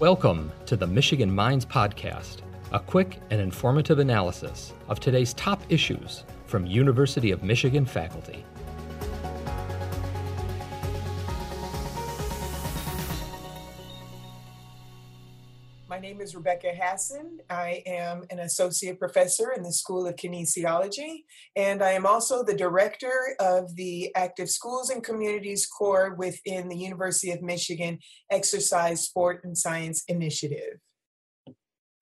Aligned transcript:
Welcome 0.00 0.52
to 0.66 0.76
the 0.76 0.86
Michigan 0.86 1.34
Minds 1.34 1.66
Podcast, 1.66 2.42
a 2.70 2.78
quick 2.78 3.18
and 3.30 3.40
informative 3.40 3.98
analysis 3.98 4.72
of 4.88 5.00
today's 5.00 5.34
top 5.34 5.60
issues 5.70 6.22
from 6.46 6.66
University 6.66 7.32
of 7.32 7.42
Michigan 7.42 7.84
faculty. 7.84 8.44
Name 16.18 16.24
is 16.24 16.34
Rebecca 16.34 16.72
Hasson. 16.74 17.38
I 17.48 17.80
am 17.86 18.24
an 18.30 18.40
associate 18.40 18.98
professor 18.98 19.52
in 19.52 19.62
the 19.62 19.72
School 19.72 20.04
of 20.04 20.16
Kinesiology, 20.16 21.22
and 21.54 21.80
I 21.80 21.92
am 21.92 22.06
also 22.06 22.42
the 22.42 22.56
director 22.56 23.36
of 23.38 23.76
the 23.76 24.10
Active 24.16 24.50
Schools 24.50 24.90
and 24.90 25.04
Communities 25.04 25.64
Core 25.64 26.16
within 26.18 26.68
the 26.68 26.76
University 26.76 27.30
of 27.30 27.40
Michigan 27.40 28.00
Exercise, 28.32 29.02
Sport, 29.02 29.42
and 29.44 29.56
Science 29.56 30.02
Initiative 30.08 30.80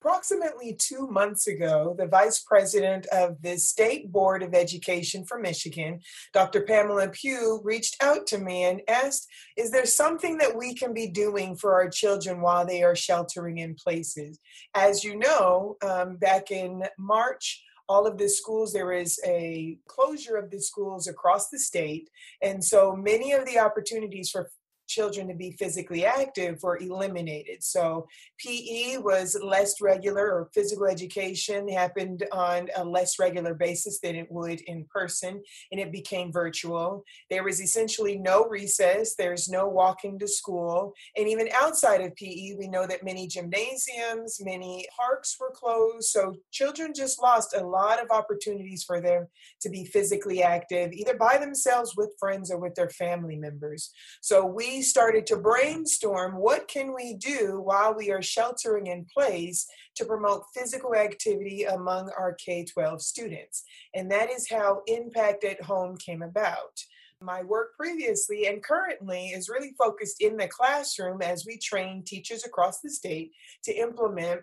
approximately 0.07 0.73
two 0.79 1.09
months 1.09 1.49
ago, 1.49 1.93
the 1.99 2.07
vice 2.07 2.39
president 2.39 3.07
of 3.07 3.43
the 3.43 3.59
State 3.59 4.13
Board 4.13 4.45
of 4.45 4.55
Education 4.55 5.25
for 5.25 5.37
Michigan, 5.37 5.99
Dr. 6.33 6.63
Pamela 6.63 7.09
Pugh, 7.09 7.61
reached 7.65 8.01
out 8.01 8.25
to 8.29 8.39
me 8.39 8.63
and 8.63 8.83
asked, 8.87 9.27
Is 9.57 9.73
there 9.73 9.85
something 9.85 10.39
that 10.39 10.57
we 10.57 10.75
can 10.75 10.95
be 10.95 11.09
doing 11.09 11.57
for 11.57 11.75
our 11.75 11.91
children 11.91 12.41
while 12.41 12.65
they 12.65 12.85
are 12.85 12.95
sheltering 12.95 13.59
in 13.59 13.75
places? 13.75 14.39
As 14.77 15.03
you 15.03 15.19
know, 15.19 15.77
um, 15.83 16.19
back 16.19 16.53
in 16.53 16.85
March, 16.97 17.65
all 17.89 18.07
of 18.07 18.17
the 18.17 18.29
schools, 18.29 18.73
there 18.73 18.93
is 18.93 19.21
a 19.27 19.77
closure 19.89 20.37
of 20.37 20.51
the 20.51 20.61
schools 20.61 21.09
across 21.09 21.49
the 21.51 21.59
state. 21.59 22.11
And 22.43 22.65
so 22.65 22.95
many 22.95 23.33
of 23.33 23.45
the 23.45 23.59
opportunities 23.59 24.31
for 24.31 24.51
children 24.87 25.29
to 25.29 25.35
be 25.35 25.53
physically 25.53 26.05
active 26.05 26.63
were 26.63 26.79
eliminated. 26.79 27.63
So 27.63 28.07
PE 28.39 28.99
was 28.99 29.37
less 29.43 29.81
regular, 29.81 30.27
or 30.27 30.51
physical 30.55 30.87
education 30.87 31.69
happened 31.69 32.25
on 32.33 32.69
a 32.77 32.85
less 32.85 33.19
regular 33.19 33.55
basis 33.55 34.01
than 34.01 34.17
it 34.17 34.31
would 34.31 34.61
in 34.63 34.87
person, 34.93 35.43
and 35.71 35.81
it 35.81 35.93
became 35.93 36.33
virtual. 36.33 37.05
There 37.31 37.45
was 37.45 37.61
essentially 37.61 38.19
no 38.19 38.47
recess, 38.47 39.15
there's 39.17 39.49
no 39.49 39.69
walking 39.69 40.19
to 40.19 40.29
school, 40.29 40.93
and 41.17 41.29
even 41.29 41.49
outside 41.55 42.01
of 42.01 42.15
PE, 42.17 42.55
we 42.59 42.69
know 42.69 42.87
that 42.87 43.05
many 43.05 43.27
gymnasiums, 43.27 44.39
many 44.41 44.87
parks 44.97 45.37
were 45.41 45.51
closed. 45.51 46.09
So 46.09 46.35
children 46.53 46.93
just 46.95 47.21
lost 47.21 47.55
a 47.55 47.67
lot 47.67 48.03
of 48.03 48.11
opportunities 48.11 48.85
for 48.85 49.01
them 49.01 49.27
to 49.61 49.69
be 49.69 49.85
physically 49.85 50.43
active, 50.43 50.93
either 50.93 51.17
by 51.17 51.39
themselves 51.39 51.95
with 51.97 52.17
friends 52.19 52.51
or 52.51 52.59
with 52.59 52.75
their 52.75 52.91
family 52.91 53.37
members. 53.37 53.91
So 54.21 54.45
we 54.45 54.76
started 54.83 55.27
to 55.27 55.37
brainstorm 55.37 56.37
what 56.37 56.69
can 56.69 56.95
we 56.95 57.15
do 57.15 57.61
while 57.61 57.95
we 57.95 58.11
are 58.11 58.23
sheltering 58.23 58.87
in 58.87 59.07
place 59.13 59.67
to 59.97 60.05
promote 60.05 60.45
physical 60.55 60.95
activity 60.95 61.65
among 61.65 62.11
our 62.19 62.35
K-12 62.35 63.01
students. 63.01 63.65
And 63.95 64.11
that 64.11 64.31
is 64.31 64.49
how 64.51 64.83
Impact 64.87 65.45
at 65.45 65.63
Home 65.63 65.97
came 65.97 66.23
about. 66.23 66.81
My 67.21 67.43
work 67.43 67.77
previously 67.77 68.47
and 68.47 68.63
currently 68.63 69.29
is 69.29 69.49
really 69.49 69.73
focused 69.79 70.21
in 70.21 70.37
the 70.37 70.49
classroom 70.49 71.23
as 71.23 71.47
we 71.47 71.57
train 71.59 72.03
teachers 72.05 72.45
across 72.45 72.81
the 72.81 72.91
state 72.91 73.33
to 73.65 73.73
implement 73.73 74.43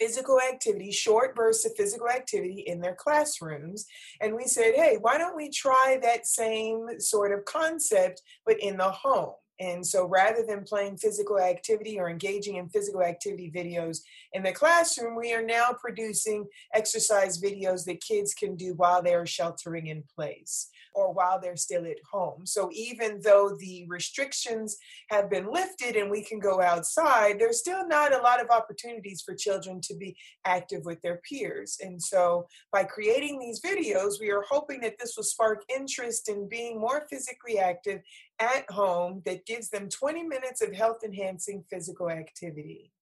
physical 0.00 0.38
activity, 0.40 0.92
short 0.92 1.34
bursts 1.34 1.66
of 1.66 1.72
physical 1.76 2.08
activity 2.08 2.64
in 2.66 2.80
their 2.80 2.94
classrooms. 2.94 3.86
And 4.20 4.34
we 4.34 4.44
said, 4.44 4.74
hey, 4.74 4.96
why 5.00 5.18
don't 5.18 5.36
we 5.36 5.50
try 5.50 5.98
that 6.02 6.26
same 6.26 6.86
sort 6.98 7.32
of 7.32 7.44
concept, 7.44 8.22
but 8.46 8.60
in 8.60 8.76
the 8.76 8.90
home? 8.90 9.34
And 9.60 9.84
so 9.86 10.06
rather 10.06 10.44
than 10.46 10.64
playing 10.64 10.98
physical 10.98 11.38
activity 11.38 11.98
or 11.98 12.08
engaging 12.08 12.56
in 12.56 12.68
physical 12.68 13.02
activity 13.02 13.50
videos 13.54 13.98
in 14.32 14.42
the 14.42 14.52
classroom, 14.52 15.16
we 15.16 15.32
are 15.34 15.44
now 15.44 15.70
producing 15.80 16.46
exercise 16.74 17.40
videos 17.40 17.84
that 17.86 18.00
kids 18.00 18.34
can 18.34 18.54
do 18.54 18.74
while 18.74 19.02
they 19.02 19.14
are 19.14 19.26
sheltering 19.26 19.88
in 19.88 20.04
place 20.14 20.68
or 20.94 21.12
while 21.12 21.40
they're 21.40 21.56
still 21.56 21.84
at 21.84 21.96
home. 22.10 22.44
So 22.44 22.70
even 22.72 23.20
though 23.22 23.56
the 23.58 23.86
restrictions 23.88 24.76
have 25.10 25.30
been 25.30 25.52
lifted 25.52 25.96
and 25.96 26.10
we 26.10 26.22
can 26.22 26.38
go 26.38 26.60
outside, 26.60 27.38
there's 27.38 27.58
still 27.60 27.86
not 27.86 28.14
a 28.14 28.22
lot 28.22 28.40
of 28.40 28.50
opportunities 28.50 29.22
for 29.22 29.34
children 29.34 29.80
to 29.82 29.94
be 29.94 30.16
active 30.44 30.84
with 30.84 31.00
their 31.02 31.20
peers. 31.28 31.78
And 31.80 32.02
so 32.02 32.46
by 32.72 32.84
creating 32.84 33.38
these 33.38 33.60
videos, 33.60 34.20
we 34.20 34.30
are 34.30 34.44
hoping 34.48 34.80
that 34.80 34.98
this 34.98 35.14
will 35.16 35.24
spark 35.24 35.62
interest 35.74 36.28
in 36.28 36.48
being 36.48 36.80
more 36.80 37.06
physically 37.10 37.58
active 37.58 38.00
at 38.40 38.70
home 38.70 39.22
that 39.26 39.46
gives 39.46 39.70
them 39.70 39.88
20 39.88 40.22
minutes 40.24 40.62
of 40.62 40.72
health 40.72 40.98
enhancing 41.04 41.64
physical 41.70 42.10
activity. 42.10 42.92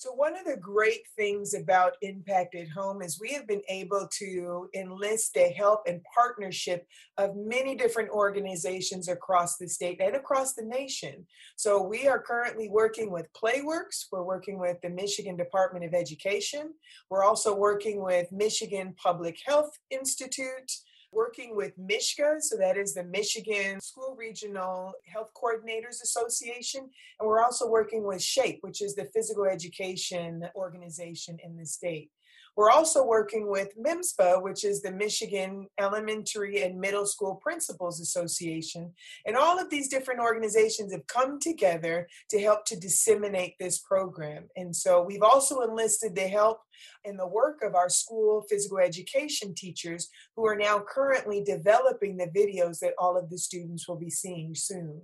So, 0.00 0.12
one 0.12 0.34
of 0.34 0.46
the 0.46 0.56
great 0.56 1.02
things 1.14 1.52
about 1.52 1.98
Impact 2.00 2.54
at 2.54 2.70
Home 2.70 3.02
is 3.02 3.20
we 3.20 3.34
have 3.34 3.46
been 3.46 3.60
able 3.68 4.08
to 4.18 4.70
enlist 4.74 5.34
the 5.34 5.50
help 5.50 5.82
and 5.86 6.00
partnership 6.14 6.86
of 7.18 7.36
many 7.36 7.74
different 7.74 8.08
organizations 8.08 9.08
across 9.08 9.58
the 9.58 9.68
state 9.68 10.00
and 10.00 10.16
across 10.16 10.54
the 10.54 10.64
nation. 10.64 11.26
So, 11.56 11.82
we 11.82 12.08
are 12.08 12.18
currently 12.18 12.70
working 12.70 13.10
with 13.10 13.26
Playworks, 13.34 14.06
we're 14.10 14.22
working 14.22 14.58
with 14.58 14.80
the 14.80 14.88
Michigan 14.88 15.36
Department 15.36 15.84
of 15.84 15.92
Education, 15.92 16.72
we're 17.10 17.22
also 17.22 17.54
working 17.54 18.02
with 18.02 18.32
Michigan 18.32 18.94
Public 18.96 19.38
Health 19.44 19.78
Institute 19.90 20.72
working 21.12 21.56
with 21.56 21.78
MISHCA, 21.78 22.40
so 22.40 22.56
that 22.56 22.76
is 22.76 22.94
the 22.94 23.04
Michigan 23.04 23.80
School 23.80 24.16
Regional 24.18 24.92
Health 25.04 25.30
Coordinators 25.34 26.02
Association, 26.02 26.82
and 27.18 27.28
we're 27.28 27.42
also 27.42 27.68
working 27.68 28.06
with 28.06 28.22
SHAPE, 28.22 28.58
which 28.62 28.82
is 28.82 28.94
the 28.94 29.06
physical 29.12 29.44
education 29.44 30.44
organization 30.54 31.38
in 31.44 31.56
the 31.56 31.66
state. 31.66 32.10
We're 32.60 32.70
also 32.70 33.02
working 33.02 33.48
with 33.48 33.70
MEMSPA, 33.82 34.42
which 34.42 34.66
is 34.66 34.82
the 34.82 34.92
Michigan 34.92 35.66
Elementary 35.80 36.60
and 36.60 36.78
Middle 36.78 37.06
School 37.06 37.36
Principals 37.36 38.02
Association. 38.02 38.92
And 39.24 39.34
all 39.34 39.58
of 39.58 39.70
these 39.70 39.88
different 39.88 40.20
organizations 40.20 40.92
have 40.92 41.06
come 41.06 41.40
together 41.40 42.06
to 42.28 42.38
help 42.38 42.66
to 42.66 42.78
disseminate 42.78 43.54
this 43.58 43.78
program. 43.78 44.50
And 44.56 44.76
so 44.76 45.00
we've 45.02 45.22
also 45.22 45.60
enlisted 45.60 46.14
the 46.14 46.28
help 46.28 46.58
and 47.06 47.18
the 47.18 47.26
work 47.26 47.62
of 47.62 47.74
our 47.74 47.88
school 47.88 48.44
physical 48.46 48.76
education 48.76 49.54
teachers 49.54 50.10
who 50.36 50.46
are 50.46 50.54
now 50.54 50.84
currently 50.86 51.42
developing 51.42 52.18
the 52.18 52.26
videos 52.26 52.78
that 52.80 52.92
all 52.98 53.16
of 53.16 53.30
the 53.30 53.38
students 53.38 53.88
will 53.88 53.98
be 53.98 54.10
seeing 54.10 54.54
soon. 54.54 55.00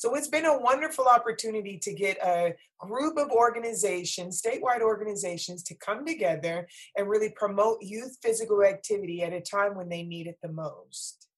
So 0.00 0.14
it's 0.14 0.28
been 0.28 0.46
a 0.46 0.58
wonderful 0.58 1.04
opportunity 1.04 1.76
to 1.76 1.92
get 1.92 2.16
a 2.24 2.54
group 2.78 3.18
of 3.18 3.30
organizations, 3.30 4.40
statewide 4.40 4.80
organizations, 4.80 5.62
to 5.64 5.74
come 5.74 6.06
together 6.06 6.66
and 6.96 7.06
really 7.06 7.34
promote 7.36 7.82
youth 7.82 8.16
physical 8.22 8.64
activity 8.64 9.22
at 9.22 9.34
a 9.34 9.42
time 9.42 9.74
when 9.74 9.90
they 9.90 10.02
need 10.02 10.26
it 10.26 10.38
the 10.42 10.50
most. 10.50 11.28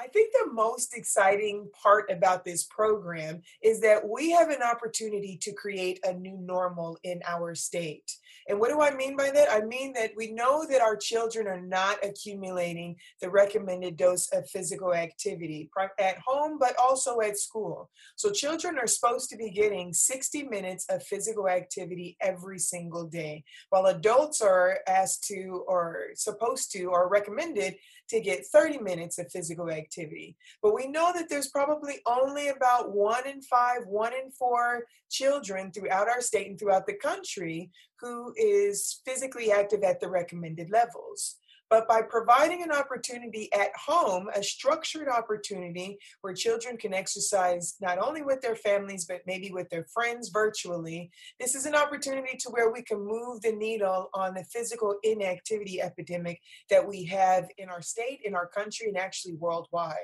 I 0.00 0.06
think 0.06 0.32
the 0.32 0.50
most 0.54 0.96
exciting 0.96 1.68
part 1.82 2.10
about 2.10 2.42
this 2.42 2.64
program 2.64 3.42
is 3.62 3.82
that 3.82 4.08
we 4.08 4.30
have 4.30 4.48
an 4.48 4.62
opportunity 4.62 5.36
to 5.42 5.52
create 5.52 6.00
a 6.04 6.14
new 6.14 6.38
normal 6.38 6.96
in 7.04 7.20
our 7.26 7.54
state. 7.54 8.10
And 8.48 8.58
what 8.58 8.70
do 8.70 8.80
I 8.80 8.94
mean 8.94 9.14
by 9.14 9.30
that? 9.30 9.52
I 9.52 9.60
mean 9.60 9.92
that 9.92 10.12
we 10.16 10.32
know 10.32 10.66
that 10.66 10.80
our 10.80 10.96
children 10.96 11.46
are 11.46 11.60
not 11.60 12.02
accumulating 12.02 12.96
the 13.20 13.28
recommended 13.28 13.98
dose 13.98 14.28
of 14.32 14.48
physical 14.48 14.94
activity 14.94 15.68
at 15.98 16.18
home, 16.18 16.56
but 16.58 16.74
also 16.82 17.20
at 17.20 17.38
school. 17.38 17.90
So 18.16 18.30
children 18.30 18.78
are 18.78 18.86
supposed 18.86 19.28
to 19.30 19.36
be 19.36 19.50
getting 19.50 19.92
60 19.92 20.44
minutes 20.44 20.86
of 20.88 21.02
physical 21.02 21.46
activity 21.46 22.16
every 22.22 22.58
single 22.58 23.04
day, 23.04 23.44
while 23.68 23.84
adults 23.86 24.40
are 24.40 24.78
asked 24.88 25.24
to, 25.24 25.62
or 25.68 26.06
supposed 26.14 26.72
to, 26.72 26.84
or 26.84 27.10
recommended 27.10 27.76
to 28.10 28.20
get 28.20 28.46
30 28.46 28.78
minutes 28.78 29.18
of 29.18 29.30
physical 29.30 29.70
activity. 29.70 30.36
But 30.62 30.74
we 30.74 30.86
know 30.86 31.12
that 31.14 31.28
there's 31.28 31.48
probably 31.48 32.00
only 32.06 32.48
about 32.48 32.92
one 32.92 33.26
in 33.26 33.40
five, 33.42 33.86
one 33.86 34.12
in 34.12 34.30
four 34.30 34.84
children 35.10 35.72
throughout 35.72 36.08
our 36.08 36.20
state 36.20 36.48
and 36.48 36.58
throughout 36.58 36.86
the 36.86 36.94
country 36.94 37.70
who 38.00 38.32
is 38.36 39.00
physically 39.04 39.52
active 39.52 39.82
at 39.82 40.00
the 40.00 40.08
recommended 40.08 40.70
levels. 40.70 41.36
But 41.70 41.86
by 41.86 42.02
providing 42.02 42.64
an 42.64 42.72
opportunity 42.72 43.48
at 43.52 43.70
home, 43.76 44.28
a 44.34 44.42
structured 44.42 45.08
opportunity 45.08 45.98
where 46.20 46.34
children 46.34 46.76
can 46.76 46.92
exercise 46.92 47.76
not 47.80 47.98
only 47.98 48.22
with 48.22 48.40
their 48.40 48.56
families, 48.56 49.04
but 49.04 49.20
maybe 49.24 49.52
with 49.52 49.70
their 49.70 49.84
friends 49.84 50.30
virtually, 50.30 51.12
this 51.38 51.54
is 51.54 51.66
an 51.66 51.76
opportunity 51.76 52.36
to 52.38 52.50
where 52.50 52.72
we 52.72 52.82
can 52.82 52.98
move 52.98 53.40
the 53.42 53.52
needle 53.52 54.10
on 54.14 54.34
the 54.34 54.44
physical 54.44 54.96
inactivity 55.04 55.80
epidemic 55.80 56.40
that 56.70 56.86
we 56.86 57.04
have 57.04 57.48
in 57.56 57.68
our 57.68 57.82
state, 57.82 58.20
in 58.24 58.34
our 58.34 58.48
country, 58.48 58.88
and 58.88 58.98
actually 58.98 59.34
worldwide. 59.34 59.96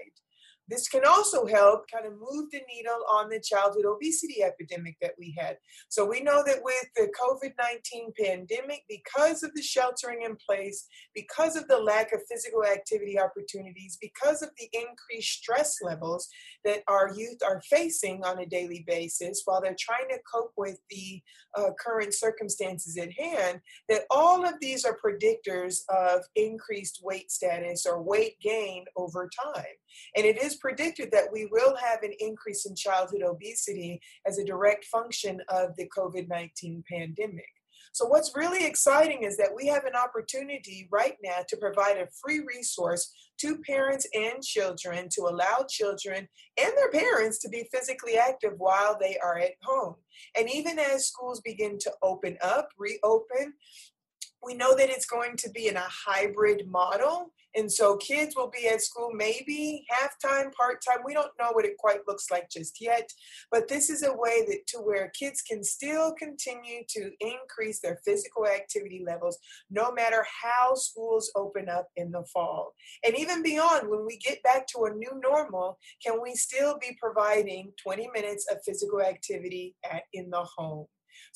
This 0.68 0.88
can 0.88 1.02
also 1.06 1.46
help 1.46 1.84
kind 1.92 2.06
of 2.06 2.12
move 2.12 2.50
the 2.50 2.60
needle 2.68 3.04
on 3.10 3.28
the 3.28 3.40
childhood 3.40 3.84
obesity 3.86 4.42
epidemic 4.42 4.96
that 5.00 5.12
we 5.18 5.34
had. 5.38 5.58
So 5.88 6.04
we 6.04 6.20
know 6.20 6.42
that 6.44 6.62
with 6.62 6.86
the 6.96 7.08
COVID 7.20 7.52
19 7.58 8.12
pandemic, 8.18 8.82
because 8.88 9.42
of 9.42 9.52
the 9.54 9.62
sheltering 9.62 10.22
in 10.22 10.36
place, 10.48 10.86
because 11.14 11.56
of 11.56 11.68
the 11.68 11.78
lack 11.78 12.12
of 12.12 12.20
physical 12.30 12.64
activity 12.64 13.18
opportunities, 13.18 13.98
because 14.00 14.42
of 14.42 14.50
the 14.58 14.68
increased 14.72 15.38
stress 15.38 15.76
levels 15.82 16.28
that 16.64 16.82
our 16.88 17.12
youth 17.14 17.38
are 17.44 17.62
facing 17.70 18.24
on 18.24 18.40
a 18.40 18.46
daily 18.46 18.84
basis 18.86 19.42
while 19.44 19.60
they're 19.60 19.76
trying 19.78 20.08
to 20.08 20.18
cope 20.32 20.52
with 20.56 20.78
the 20.90 21.22
uh, 21.56 21.70
current 21.78 22.12
circumstances 22.12 22.96
at 22.98 23.12
hand, 23.12 23.60
that 23.88 24.02
all 24.10 24.44
of 24.44 24.54
these 24.60 24.84
are 24.84 24.98
predictors 24.98 25.80
of 25.88 26.22
increased 26.34 27.00
weight 27.02 27.30
status 27.30 27.86
or 27.86 28.02
weight 28.02 28.38
gain 28.40 28.84
over 28.96 29.28
time. 29.44 29.64
And 30.16 30.26
it 30.26 30.42
is 30.42 30.55
predicted 30.56 31.10
that 31.12 31.32
we 31.32 31.46
will 31.46 31.76
have 31.76 32.02
an 32.02 32.12
increase 32.18 32.66
in 32.66 32.74
childhood 32.74 33.22
obesity 33.22 34.00
as 34.26 34.38
a 34.38 34.44
direct 34.44 34.84
function 34.84 35.40
of 35.48 35.76
the 35.76 35.88
COVID 35.96 36.28
19 36.28 36.84
pandemic. 36.90 37.46
So, 37.92 38.04
what's 38.04 38.36
really 38.36 38.66
exciting 38.66 39.22
is 39.22 39.38
that 39.38 39.54
we 39.56 39.66
have 39.68 39.86
an 39.86 39.94
opportunity 39.94 40.86
right 40.92 41.16
now 41.24 41.38
to 41.48 41.56
provide 41.56 41.96
a 41.96 42.08
free 42.22 42.40
resource 42.40 43.10
to 43.38 43.58
parents 43.60 44.06
and 44.12 44.42
children 44.42 45.08
to 45.12 45.22
allow 45.22 45.64
children 45.66 46.28
and 46.58 46.72
their 46.76 46.90
parents 46.90 47.38
to 47.38 47.48
be 47.48 47.66
physically 47.72 48.18
active 48.18 48.52
while 48.58 48.98
they 49.00 49.16
are 49.24 49.38
at 49.38 49.52
home. 49.62 49.94
And 50.38 50.46
even 50.52 50.78
as 50.78 51.08
schools 51.08 51.40
begin 51.40 51.78
to 51.78 51.92
open 52.02 52.36
up, 52.42 52.68
reopen, 52.78 53.54
we 54.44 54.54
know 54.54 54.74
that 54.76 54.90
it's 54.90 55.06
going 55.06 55.36
to 55.38 55.50
be 55.50 55.68
in 55.68 55.76
a 55.76 55.88
hybrid 55.88 56.68
model. 56.68 57.32
And 57.56 57.72
so 57.72 57.96
kids 57.96 58.36
will 58.36 58.50
be 58.50 58.68
at 58.68 58.82
school 58.82 59.10
maybe 59.14 59.86
half 59.88 60.10
time, 60.22 60.50
part 60.50 60.84
time. 60.86 60.98
We 61.04 61.14
don't 61.14 61.32
know 61.40 61.52
what 61.52 61.64
it 61.64 61.78
quite 61.78 62.06
looks 62.06 62.30
like 62.30 62.50
just 62.50 62.82
yet. 62.82 63.10
But 63.50 63.66
this 63.66 63.88
is 63.88 64.02
a 64.02 64.12
way 64.12 64.44
that 64.46 64.66
to 64.68 64.78
where 64.78 65.10
kids 65.18 65.40
can 65.40 65.64
still 65.64 66.12
continue 66.12 66.82
to 66.90 67.10
increase 67.20 67.80
their 67.80 67.98
physical 68.04 68.46
activity 68.46 69.02
levels 69.06 69.38
no 69.70 69.90
matter 69.90 70.24
how 70.42 70.74
schools 70.74 71.32
open 71.34 71.68
up 71.70 71.86
in 71.96 72.10
the 72.10 72.24
fall. 72.32 72.74
And 73.04 73.18
even 73.18 73.42
beyond, 73.42 73.88
when 73.88 74.04
we 74.04 74.18
get 74.18 74.42
back 74.42 74.66
to 74.68 74.84
a 74.84 74.94
new 74.94 75.20
normal, 75.22 75.78
can 76.04 76.20
we 76.22 76.34
still 76.34 76.76
be 76.78 76.96
providing 77.00 77.72
20 77.82 78.10
minutes 78.14 78.46
of 78.52 78.58
physical 78.64 79.00
activity 79.00 79.74
at, 79.90 80.02
in 80.12 80.28
the 80.28 80.46
home? 80.56 80.86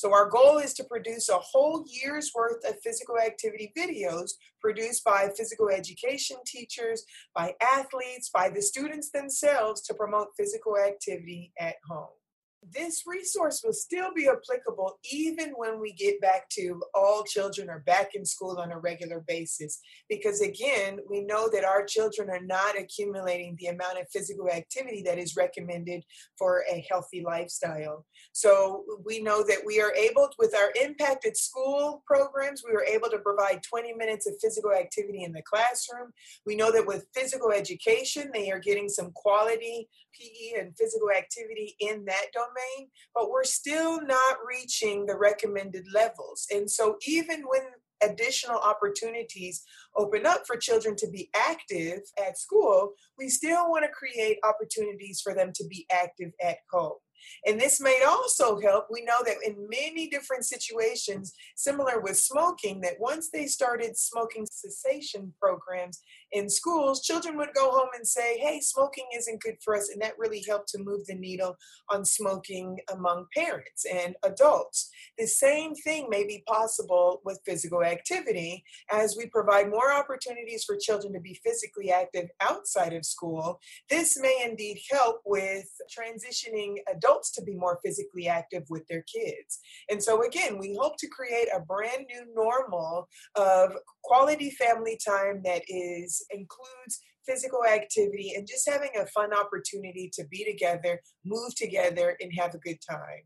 So 0.01 0.15
our 0.15 0.31
goal 0.31 0.57
is 0.57 0.73
to 0.75 0.85
produce 0.85 1.29
a 1.29 1.37
whole 1.37 1.85
year's 1.87 2.33
worth 2.35 2.67
of 2.67 2.81
physical 2.83 3.19
activity 3.19 3.71
videos 3.77 4.31
produced 4.59 5.05
by 5.05 5.29
physical 5.37 5.69
education 5.69 6.39
teachers, 6.47 7.05
by 7.35 7.53
athletes, 7.61 8.31
by 8.33 8.49
the 8.49 8.63
students 8.63 9.11
themselves 9.11 9.83
to 9.83 9.93
promote 9.93 10.29
physical 10.39 10.79
activity 10.79 11.53
at 11.61 11.75
home 11.87 12.09
this 12.63 13.05
resource 13.07 13.63
will 13.65 13.73
still 13.73 14.13
be 14.15 14.29
applicable 14.29 14.99
even 15.11 15.53
when 15.57 15.81
we 15.81 15.93
get 15.93 16.21
back 16.21 16.49
to 16.51 16.81
all 16.95 17.25
children 17.25 17.71
are 17.71 17.81
back 17.81 18.15
in 18.15 18.25
school 18.25 18.59
on 18.59 18.71
a 18.71 18.79
regular 18.79 19.25
basis. 19.27 19.81
Because 20.09 20.41
again, 20.41 20.99
we 21.09 21.23
know 21.23 21.49
that 21.51 21.65
our 21.65 21.85
children 21.85 22.29
are 22.29 22.45
not 22.45 22.79
accumulating 22.79 23.57
the 23.59 23.69
amount 23.69 23.99
of 23.99 24.07
physical 24.13 24.49
activity 24.51 25.03
that 25.07 25.19
is 25.19 25.37
recommended 25.37 26.05
for 26.39 26.65
a 26.71 26.85
healthy 26.89 27.23
lifestyle. 27.25 28.05
So 28.33 28.85
we 29.05 29.23
know 29.23 29.43
that 29.43 29.63
we 29.65 29.81
are 29.81 29.95
able, 29.95 30.29
with 30.39 30.55
our 30.55 30.73
impacted 30.83 31.37
school 31.37 32.03
programs, 32.07 32.63
we 32.65 32.73
were 32.73 32.85
able 32.85 33.09
to 33.11 33.19
provide 33.19 33.63
20 33.63 33.95
minutes 33.95 34.27
of 34.27 34.35
physical 34.41 34.73
activity 34.73 35.25
in 35.25 35.33
the 35.33 35.43
classroom. 35.43 36.13
We 36.47 36.57
know 36.57 36.71
that 36.73 36.87
with 36.87 37.07
physical 37.15 37.53
education, 37.53 38.31
they 38.33 38.51
are 38.51 38.61
getting 38.61 38.89
some 38.89 39.13
quality 39.13 39.89
PE 40.15 40.61
and 40.61 40.77
physical 40.77 41.11
activity 41.11 41.77
in 41.81 42.05
that 42.05 42.27
domain, 42.33 42.50
but 43.15 43.31
we're 43.31 43.45
still 43.45 44.01
not 44.01 44.37
reaching 44.47 45.07
the 45.07 45.17
recommended 45.17 45.87
levels. 45.93 46.47
And 46.51 46.71
so, 46.71 46.97
even 47.07 47.43
when 47.43 47.63
additional 48.03 48.59
opportunities 48.59 49.63
open 49.97 50.27
up 50.27 50.47
for 50.47 50.57
children 50.57 50.97
to 50.97 51.09
be 51.11 51.31
active 51.37 52.01
at 52.19 52.39
school, 52.39 52.93
we 53.19 53.29
still 53.29 53.71
want 53.71 53.85
to 53.85 53.91
create 53.91 54.39
opportunities 54.45 55.21
for 55.21 55.35
them 55.35 55.53
to 55.55 55.65
be 55.67 55.87
active 55.93 56.33
at 56.43 56.59
home. 56.71 56.99
And 57.47 57.61
this 57.61 57.81
may 57.81 58.03
also 58.07 58.59
help. 58.61 58.87
We 58.91 59.05
know 59.05 59.23
that 59.25 59.37
in 59.45 59.69
many 59.69 60.09
different 60.09 60.45
situations, 60.45 61.35
similar 61.57 62.01
with 62.01 62.19
smoking, 62.19 62.81
that 62.81 62.99
once 62.99 63.31
they 63.31 63.47
started 63.47 63.97
smoking 63.99 64.47
cessation 64.51 65.35
programs 65.41 66.01
in 66.33 66.49
schools, 66.49 67.03
children 67.03 67.37
would 67.37 67.55
go 67.55 67.71
home 67.71 67.89
and 67.95 68.07
say, 68.07 68.39
hey, 68.39 68.61
smoking 68.61 69.07
isn't 69.17 69.43
good 69.43 69.57
for 69.65 69.77
us. 69.77 69.91
And 69.91 70.01
that 70.03 70.19
really 70.19 70.45
helped 70.49 70.69
to 70.71 70.83
move 70.83 71.07
the 71.07 71.15
needle 71.15 71.57
on 71.91 72.05
smoking 72.05 72.79
among 72.93 73.27
parents 73.37 73.85
and 73.93 74.15
adults. 74.23 74.91
The 75.19 75.27
same 75.27 75.75
thing 75.75 76.07
may 76.09 76.25
be 76.25 76.43
possible 76.47 77.21
with 77.25 77.41
physical 77.45 77.83
activity 77.83 78.65
as 78.93 79.17
we 79.17 79.27
provide 79.27 79.71
more 79.71 79.93
opportunities 79.93 80.65
for 80.65 80.77
children 80.81 81.13
to 81.15 81.21
be 81.21 81.41
physically 81.45 81.91
active 81.91 82.29
outside 82.41 82.93
of 82.93 83.05
school. 83.05 83.59
This 83.89 84.19
may 84.21 84.45
indeed 84.49 84.81
help 84.91 85.21
with 85.25 85.69
transitioning 85.91 86.77
adults 86.93 87.33
to 87.33 87.43
be 87.43 87.55
more 87.55 87.79
physically 87.85 88.29
active 88.29 88.65
with 88.71 88.87
their 88.89 89.03
kids. 89.03 89.59
And 89.91 90.03
so, 90.03 90.25
again, 90.25 90.59
we 90.59 90.77
hope 90.81 90.97
to 90.99 91.09
create 91.09 91.49
a 91.55 91.61
brand 91.61 92.07
new 92.09 92.25
normal 92.35 93.09
of 93.37 93.73
quality 94.03 94.51
family 94.51 94.99
time 95.05 95.41
that 95.45 95.63
is 95.69 96.20
includes 96.31 97.01
physical 97.27 97.65
activity 97.65 98.33
and 98.37 98.47
just 98.47 98.69
having 98.69 98.91
a 98.99 99.07
fun 99.07 99.33
opportunity 99.33 100.11
to 100.15 100.25
be 100.31 100.45
together, 100.45 101.01
move 101.25 101.55
together, 101.55 102.17
and 102.21 102.33
have 102.39 102.55
a 102.55 102.59
good 102.59 102.79
time. 102.89 103.25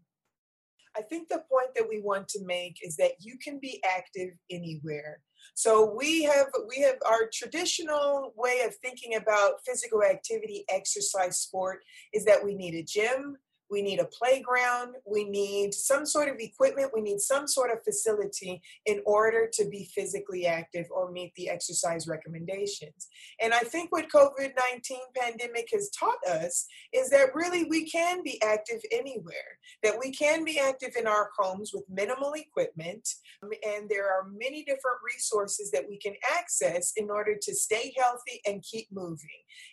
I 0.97 1.03
think 1.03 1.29
the 1.29 1.43
point 1.51 1.71
that 1.75 1.89
we 1.89 2.01
want 2.01 2.29
to 2.29 2.45
make 2.45 2.77
is 2.83 2.97
that 2.97 3.13
you 3.19 3.37
can 3.43 3.59
be 3.61 3.83
active 3.85 4.31
anywhere. 4.51 5.21
So 5.55 5.93
we 5.97 6.23
have 6.23 6.47
we 6.69 6.83
have 6.83 6.97
our 7.07 7.29
traditional 7.33 8.33
way 8.37 8.61
of 8.65 8.75
thinking 8.77 9.17
about 9.17 9.61
physical 9.67 10.03
activity, 10.03 10.65
exercise, 10.69 11.39
sport 11.39 11.81
is 12.13 12.25
that 12.27 12.45
we 12.45 12.55
need 12.55 12.75
a 12.75 12.83
gym, 12.83 13.37
we 13.71 13.83
need 13.83 14.01
a 14.01 14.07
playground, 14.07 14.95
we 15.07 15.25
need 15.25 15.75
some 15.75 16.07
sort 16.07 16.29
of 16.29 16.37
equipment, 16.39 16.93
we 16.95 17.01
need 17.01 17.21
some 17.21 17.47
sort 17.47 17.71
of 17.71 17.83
facility 17.85 18.61
in 18.87 19.01
order 19.07 19.49
to 19.53 19.69
be 19.69 19.89
physically 19.95 20.47
active 20.47 20.87
or 20.91 21.11
meet 21.11 21.33
the 21.37 21.49
exercise 21.49 22.07
recommendations. 22.07 23.09
And 23.41 23.53
I 23.53 23.61
think 23.61 23.91
what 23.91 24.11
COVID-19 24.11 24.97
pandemic 25.17 25.69
has 25.73 25.91
taught 25.91 26.25
us 26.29 26.67
is 26.93 27.11
that 27.11 27.35
really 27.35 27.65
we 27.65 27.89
can 27.89 28.23
be 28.23 28.41
active 28.43 28.81
anywhere, 28.93 29.59
that 29.83 29.99
we 29.99 30.13
can 30.13 30.45
be 30.45 30.59
active 30.59 30.95
in 30.99 31.07
our 31.07 31.31
homes 31.39 31.73
with 31.73 31.85
minimal 31.89 32.35
equipment, 32.35 33.09
um, 33.43 33.51
and 33.67 33.89
there 33.89 34.07
are 34.07 34.29
many 34.33 34.63
different 34.65 34.99
resources 35.05 35.71
that 35.71 35.85
we 35.89 35.99
can 35.99 36.15
access 36.37 36.93
in 36.97 37.11
order 37.11 37.37
to 37.41 37.55
stay 37.55 37.95
healthy 37.97 38.41
and 38.47 38.63
keep 38.63 38.89
moving. 38.93 39.29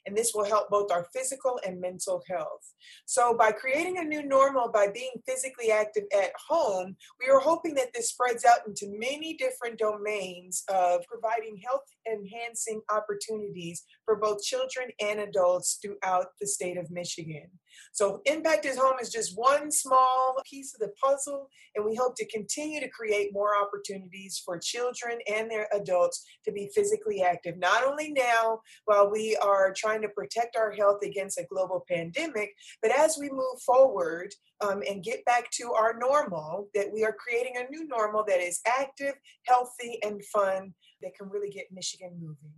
And 0.05 0.15
this 0.15 0.31
will 0.33 0.45
help 0.45 0.69
both 0.69 0.91
our 0.91 1.07
physical 1.13 1.59
and 1.65 1.79
mental 1.79 2.21
health. 2.29 2.73
So 3.05 3.35
by 3.35 3.51
creating 3.51 3.90
creating 3.91 4.05
a 4.05 4.21
new 4.21 4.27
normal 4.27 4.69
by 4.71 4.87
being 4.93 5.11
physically 5.27 5.71
active 5.71 6.03
at 6.13 6.31
home, 6.47 6.95
we 7.19 7.31
are 7.31 7.39
hoping 7.39 7.73
that 7.75 7.93
this 7.93 8.09
spreads 8.09 8.45
out 8.45 8.59
into 8.67 8.87
many 8.97 9.35
different 9.35 9.77
domains 9.77 10.63
of 10.69 11.01
providing 11.07 11.57
health 11.57 11.81
enhancing 12.11 12.81
opportunities 12.91 13.83
for 14.05 14.15
both 14.15 14.41
children 14.43 14.89
and 15.01 15.19
adults 15.19 15.79
throughout 15.81 16.27
the 16.39 16.47
state 16.47 16.77
of 16.77 16.89
Michigan. 16.91 17.49
So, 17.91 18.21
Impact 18.25 18.65
at 18.65 18.77
Home 18.77 18.95
is 19.01 19.11
just 19.11 19.37
one 19.37 19.71
small 19.71 20.41
piece 20.49 20.73
of 20.73 20.79
the 20.79 20.91
puzzle, 21.01 21.49
and 21.75 21.85
we 21.85 21.95
hope 21.95 22.15
to 22.17 22.27
continue 22.27 22.79
to 22.79 22.89
create 22.89 23.33
more 23.33 23.55
opportunities 23.55 24.41
for 24.43 24.59
children 24.59 25.19
and 25.31 25.49
their 25.49 25.67
adults 25.73 26.25
to 26.45 26.51
be 26.51 26.69
physically 26.73 27.21
active, 27.21 27.57
not 27.57 27.83
only 27.83 28.11
now 28.11 28.61
while 28.85 29.09
we 29.09 29.35
are 29.37 29.73
trying 29.75 30.01
to 30.01 30.09
protect 30.09 30.55
our 30.55 30.71
health 30.71 30.99
against 31.03 31.39
a 31.39 31.45
global 31.49 31.85
pandemic, 31.89 32.53
but 32.81 32.91
as 32.91 33.17
we 33.19 33.29
move 33.29 33.61
forward 33.65 34.33
um, 34.61 34.81
and 34.89 35.03
get 35.03 35.23
back 35.25 35.49
to 35.51 35.73
our 35.73 35.97
normal, 35.97 36.67
that 36.73 36.91
we 36.91 37.03
are 37.03 37.15
creating 37.17 37.53
a 37.57 37.69
new 37.69 37.87
normal 37.87 38.23
that 38.27 38.39
is 38.39 38.61
active, 38.67 39.13
healthy, 39.45 39.99
and 40.03 40.23
fun 40.25 40.73
that 41.01 41.15
can 41.17 41.29
really 41.29 41.49
get 41.49 41.65
Michigan 41.71 42.11
moving 42.19 42.53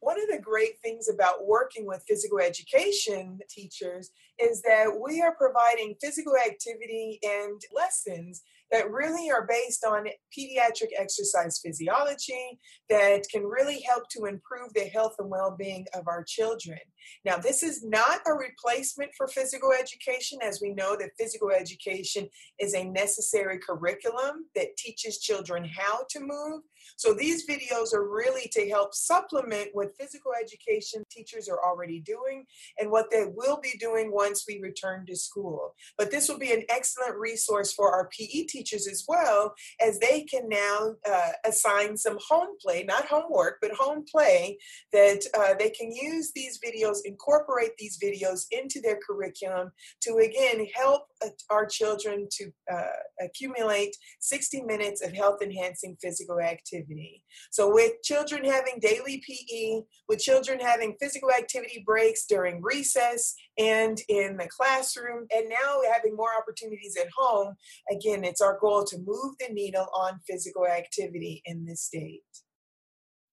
one 0.00 0.20
of 0.20 0.28
the 0.28 0.42
great 0.42 0.80
things 0.82 1.08
about 1.08 1.46
working 1.46 1.86
with 1.86 2.04
physical 2.08 2.40
education 2.40 3.38
teachers 3.48 4.10
is 4.38 4.62
that 4.62 4.86
we 4.98 5.20
are 5.20 5.34
providing 5.34 5.94
physical 6.00 6.34
activity 6.36 7.18
and 7.22 7.60
lessons 7.74 8.42
that 8.70 8.90
really 8.90 9.30
are 9.30 9.46
based 9.46 9.84
on 9.84 10.06
pediatric 10.36 10.88
exercise 10.96 11.60
physiology 11.64 12.58
that 12.88 13.24
can 13.30 13.44
really 13.44 13.82
help 13.88 14.04
to 14.10 14.26
improve 14.26 14.72
the 14.74 14.84
health 14.84 15.16
and 15.18 15.28
well 15.28 15.54
being 15.58 15.86
of 15.94 16.06
our 16.06 16.24
children. 16.24 16.78
Now, 17.24 17.36
this 17.36 17.62
is 17.62 17.84
not 17.84 18.20
a 18.26 18.32
replacement 18.32 19.10
for 19.16 19.26
physical 19.26 19.72
education, 19.72 20.38
as 20.42 20.60
we 20.62 20.72
know 20.72 20.96
that 20.96 21.10
physical 21.18 21.50
education 21.50 22.28
is 22.58 22.74
a 22.74 22.84
necessary 22.84 23.58
curriculum 23.58 24.46
that 24.54 24.76
teaches 24.76 25.18
children 25.18 25.64
how 25.64 26.04
to 26.10 26.20
move. 26.20 26.62
So, 26.96 27.14
these 27.14 27.46
videos 27.46 27.92
are 27.94 28.08
really 28.08 28.48
to 28.52 28.68
help 28.68 28.94
supplement 28.94 29.70
what 29.72 29.96
physical 29.98 30.32
education 30.40 31.04
teachers 31.10 31.48
are 31.48 31.62
already 31.64 32.00
doing 32.00 32.44
and 32.78 32.90
what 32.90 33.10
they 33.10 33.24
will 33.34 33.58
be 33.60 33.74
doing 33.78 34.12
once 34.12 34.44
we 34.48 34.60
return 34.60 35.06
to 35.06 35.16
school. 35.16 35.74
But 35.98 36.10
this 36.10 36.28
will 36.28 36.38
be 36.38 36.52
an 36.52 36.64
excellent 36.68 37.16
resource 37.16 37.72
for 37.72 37.92
our 37.92 38.08
PE 38.08 38.44
teachers 38.44 38.86
as 38.86 39.04
well, 39.08 39.54
as 39.80 39.98
they 39.98 40.22
can 40.22 40.48
now 40.48 40.94
uh, 41.08 41.32
assign 41.44 41.96
some 41.96 42.18
home 42.28 42.56
play, 42.60 42.84
not 42.84 43.06
homework, 43.06 43.58
but 43.60 43.72
home 43.72 44.04
play 44.10 44.58
that 44.92 45.24
uh, 45.38 45.54
they 45.58 45.70
can 45.70 45.92
use 45.92 46.32
these 46.34 46.58
videos, 46.64 46.98
incorporate 47.04 47.76
these 47.78 47.98
videos 47.98 48.46
into 48.50 48.80
their 48.80 48.98
curriculum 49.06 49.70
to 50.02 50.16
again 50.16 50.66
help 50.74 51.02
our 51.50 51.66
children 51.66 52.28
to 52.32 52.50
uh, 52.72 53.24
accumulate 53.24 53.96
60 54.20 54.62
minutes 54.62 55.04
of 55.04 55.12
health 55.12 55.42
enhancing 55.42 55.96
physical 56.00 56.40
activity. 56.40 57.22
So, 57.50 57.72
with 57.72 57.92
children 58.02 58.44
having 58.44 58.78
daily 58.80 59.22
PE, 59.26 59.82
with 60.08 60.20
children 60.20 60.60
having 60.60 60.96
physical 61.00 61.30
activity 61.30 61.82
breaks 61.84 62.26
during 62.26 62.62
recess 62.62 63.34
and 63.58 64.00
in 64.08 64.36
the 64.36 64.48
classroom, 64.48 65.26
and 65.34 65.48
now 65.48 65.80
having 65.92 66.16
more 66.16 66.30
opportunities 66.38 66.96
at 67.00 67.08
home, 67.16 67.54
again, 67.90 68.24
it's 68.24 68.40
our 68.40 68.58
goal 68.60 68.84
to 68.84 68.98
move 68.98 69.34
the 69.38 69.52
needle 69.52 69.88
on 69.94 70.20
physical 70.28 70.66
activity 70.66 71.42
in 71.44 71.64
this 71.64 71.82
state. 71.82 72.22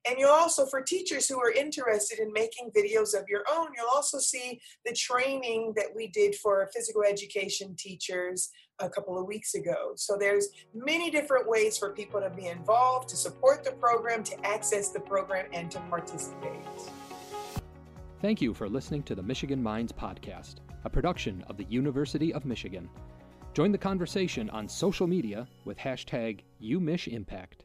And 0.09 0.19
you'll 0.19 0.31
also, 0.31 0.67
for 0.67 0.83
teachers 0.83 1.29
who 1.29 1.41
are 1.41 1.53
interested 1.53 2.19
in 2.19 2.33
making 2.33 2.73
videos 2.77 3.19
of 3.19 3.29
your 3.29 3.45
own, 3.51 3.69
you'll 3.77 3.87
also 3.93 4.19
see 4.19 4.61
the 4.85 4.93
training 4.93 5.73
that 5.77 5.95
we 5.95 6.09
did 6.09 6.35
for 6.37 6.69
physical 7.03 7.13
education 7.13 7.75
teachers 7.77 8.51
a 8.79 8.89
couple 8.89 9.19
of 9.19 9.27
weeks 9.27 9.55
ago. 9.55 9.93
So 9.97 10.17
there's 10.19 10.49
many 10.75 11.11
different 11.11 11.49
ways 11.49 11.79
for 11.79 11.91
people 11.91 12.21
to 12.21 12.31
be 12.31 12.47
involved, 12.47 13.09
to 13.11 13.17
support 13.17 13.65
the 13.65 13.73
program, 13.73 14.25
to 14.25 14.47
access 14.47 14.91
the 14.91 15.01
program, 15.01 15.47
and 15.53 15.71
to 15.71 15.79
participate. 15.91 16.61
Thank 18.21 18.41
you 18.41 18.55
for 18.55 18.69
listening 18.69 19.03
to 19.05 19.15
the 19.15 19.23
Michigan 19.23 19.63
Minds 19.63 19.93
podcast, 19.93 20.57
a 20.85 20.91
production 20.91 21.45
of 21.49 21.57
the 21.57 21.65
University 21.65 22.33
of 22.33 22.45
Michigan. 22.45 22.89
Join 23.55 23.73
the 23.73 23.79
conversation 23.79 24.49
on 24.51 24.69
social 24.69 25.07
media 25.07 25.47
with 25.65 25.77
hashtag 25.77 26.41
UMichImpact. 26.63 27.65